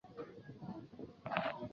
[0.03, 0.33] 宋徽宗
[1.23, 1.69] 大观元年。